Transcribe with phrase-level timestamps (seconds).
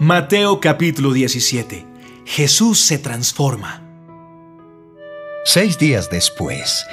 [0.00, 1.86] Mateo capítulo 17.
[2.26, 3.80] Jesús se transforma.
[5.44, 6.84] Seis días después,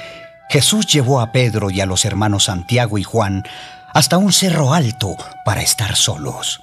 [0.48, 3.42] Jesús llevó a Pedro y a los hermanos Santiago y Juan
[3.92, 6.60] hasta un cerro alto para estar solos.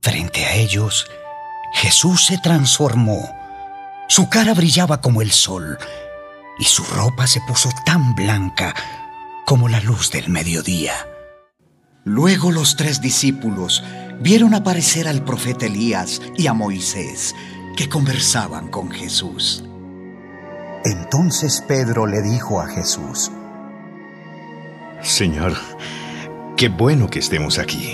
[0.00, 1.06] Frente a ellos,
[1.74, 3.30] Jesús se transformó.
[4.08, 5.78] Su cara brillaba como el sol
[6.58, 8.74] y su ropa se puso tan blanca
[9.44, 10.94] como la luz del mediodía.
[12.04, 13.82] Luego los tres discípulos
[14.20, 17.34] vieron aparecer al profeta Elías y a Moisés,
[17.78, 19.64] que conversaban con Jesús.
[20.84, 23.32] Entonces Pedro le dijo a Jesús,
[25.00, 25.54] Señor,
[26.58, 27.86] qué bueno que estemos aquí.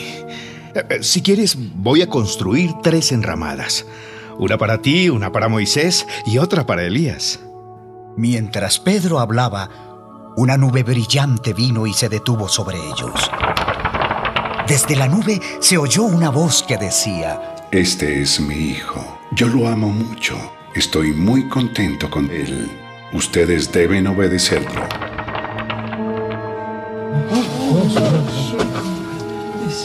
[0.74, 3.86] Eh, eh, Si quieres, voy a construir tres enramadas.
[4.38, 7.38] Una para ti, una para Moisés y otra para Elías.
[8.16, 13.30] Mientras Pedro hablaba, una nube brillante vino y se detuvo sobre ellos.
[14.70, 19.18] Desde la nube se oyó una voz que decía, Este es mi hijo.
[19.32, 20.38] Yo lo amo mucho.
[20.76, 22.70] Estoy muy contento con él.
[23.12, 24.88] Ustedes deben obedecerlo.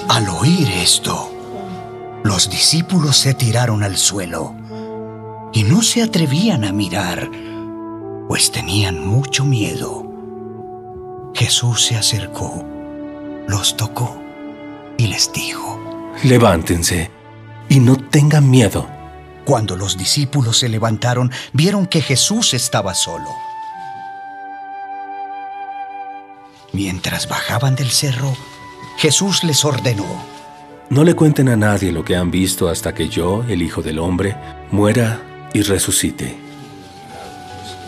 [0.08, 1.33] Al oír esto,
[2.23, 4.53] los discípulos se tiraron al suelo
[5.52, 7.31] y no se atrevían a mirar,
[8.27, 10.05] pues tenían mucho miedo.
[11.33, 12.64] Jesús se acercó,
[13.47, 14.25] los tocó
[14.98, 15.80] y les dijo,
[16.24, 17.12] Levántense
[17.70, 18.88] y no tengan miedo.
[19.44, 23.30] Cuando los discípulos se levantaron, vieron que Jesús estaba solo.
[26.73, 28.36] Mientras bajaban del cerro,
[28.98, 30.06] Jesús les ordenó,
[30.90, 34.00] No le cuenten a nadie lo que han visto hasta que yo, el Hijo del
[34.00, 34.36] Hombre,
[34.72, 35.22] muera
[35.54, 36.38] y resucite.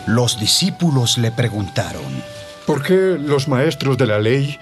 [0.06, 2.22] los discípulos le preguntaron,
[2.66, 4.58] ¿Por qué los maestros de la ley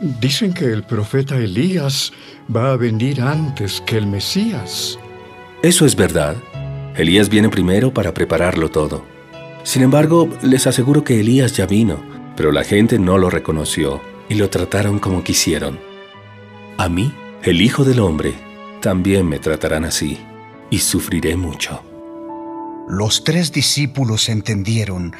[0.00, 2.12] dicen que el profeta Elías
[2.54, 4.98] va a venir antes que el Mesías?
[5.62, 6.36] Eso es verdad.
[6.96, 9.04] Elías viene primero para prepararlo todo.
[9.64, 12.02] Sin embargo, les aseguro que Elías ya vino,
[12.36, 15.78] pero la gente no lo reconoció y lo trataron como quisieron.
[16.76, 18.34] A mí, el Hijo del Hombre,
[18.80, 20.18] también me tratarán así,
[20.70, 21.82] y sufriré mucho.
[22.88, 25.14] Los tres discípulos entendieron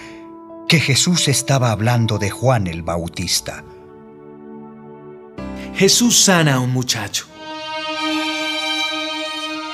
[0.68, 3.64] que Jesús estaba hablando de Juan el Bautista.
[5.78, 7.26] Jesús sana a un muchacho.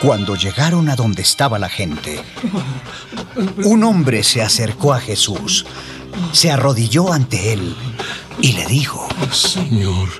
[0.03, 2.23] Cuando llegaron a donde estaba la gente,
[3.65, 5.65] un hombre se acercó a Jesús,
[6.33, 7.75] se arrodilló ante él
[8.43, 10.11] y le dijo, Señor,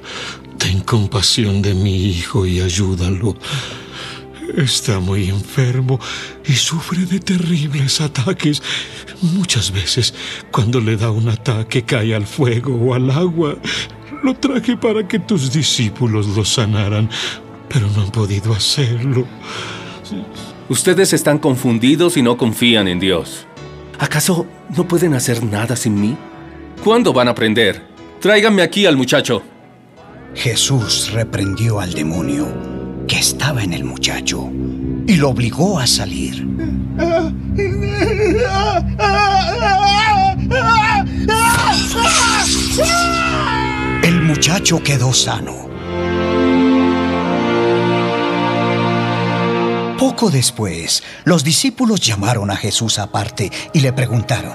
[0.57, 3.37] ten compasión de mi hijo y ayúdalo.
[4.57, 6.01] Está muy enfermo
[6.47, 8.63] y sufre de terribles ataques.
[9.21, 10.15] Muchas veces,
[10.51, 13.59] cuando le da un ataque, cae al fuego o al agua.
[14.25, 17.11] Lo traje para que tus discípulos lo sanaran,
[17.69, 19.27] pero no han podido hacerlo.
[20.71, 23.47] Ustedes están confundidos y no confían en Dios.
[23.99, 26.17] ¿Acaso no pueden hacer nada sin mí?
[26.83, 27.83] ¿Cuándo van a aprender?
[28.19, 29.43] Tráiganme aquí al muchacho.
[30.35, 32.49] Jesús reprendió al demonio
[33.07, 34.51] que estaba en el muchacho
[35.07, 36.49] y lo obligó a salir.
[44.65, 45.69] muchacho quedó sano.
[49.99, 54.55] Poco después, los discípulos llamaron a Jesús aparte y le preguntaron,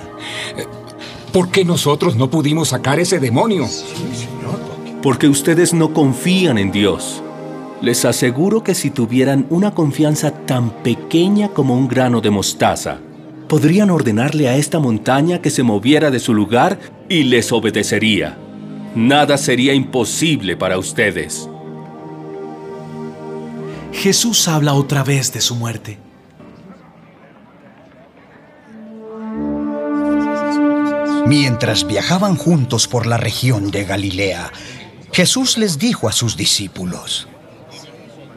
[1.31, 3.67] ¿Por qué nosotros no pudimos sacar ese demonio?
[5.03, 7.21] Porque ustedes no confían en Dios.
[7.83, 12.97] Les aseguro que si tuvieran una confianza tan pequeña como un grano de mostaza,
[13.47, 18.48] podrían ordenarle a esta montaña que se moviera de su lugar y les obedecería.
[18.95, 21.47] Nada sería imposible para ustedes.
[23.93, 25.99] Jesús habla otra vez de su muerte.
[31.27, 34.51] Mientras viajaban juntos por la región de Galilea,
[35.11, 37.27] Jesús les dijo a sus discípulos,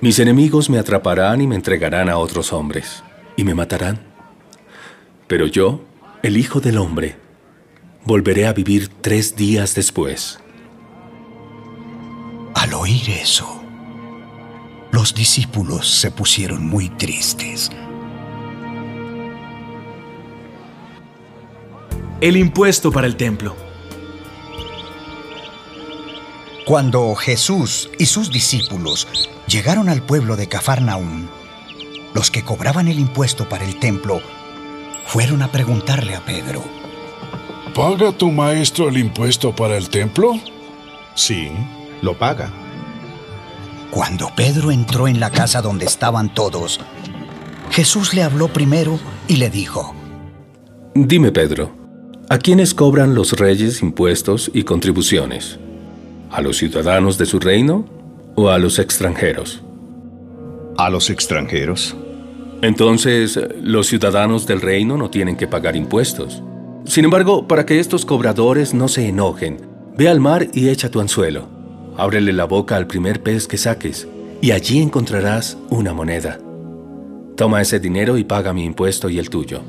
[0.02, 3.02] Mis enemigos me atraparán y me entregarán a otros hombres,
[3.36, 4.00] y me matarán.
[5.26, 5.80] Pero yo,
[6.22, 7.16] el Hijo del Hombre,
[8.04, 10.41] volveré a vivir tres días después.
[12.62, 13.60] Al oír eso,
[14.92, 17.72] los discípulos se pusieron muy tristes.
[22.20, 23.56] El impuesto para el templo.
[26.64, 29.08] Cuando Jesús y sus discípulos
[29.48, 31.26] llegaron al pueblo de Cafarnaúm,
[32.14, 34.20] los que cobraban el impuesto para el templo
[35.04, 36.62] fueron a preguntarle a Pedro,
[37.74, 40.38] ¿Paga tu maestro el impuesto para el templo?
[41.16, 41.50] Sí,
[42.02, 42.50] lo paga.
[43.90, 46.80] Cuando Pedro entró en la casa donde estaban todos,
[47.70, 49.94] Jesús le habló primero y le dijo,
[50.94, 51.70] Dime, Pedro,
[52.28, 55.58] ¿a quiénes cobran los reyes impuestos y contribuciones?
[56.30, 57.86] ¿A los ciudadanos de su reino
[58.34, 59.62] o a los extranjeros?
[60.76, 61.96] ¿A los extranjeros?
[62.62, 66.42] Entonces, los ciudadanos del reino no tienen que pagar impuestos.
[66.84, 69.66] Sin embargo, para que estos cobradores no se enojen,
[69.96, 71.61] ve al mar y echa tu anzuelo.
[71.96, 74.08] Ábrele la boca al primer pez que saques,
[74.40, 76.38] y allí encontrarás una moneda.
[77.36, 79.62] Toma ese dinero y paga mi impuesto y el tuyo.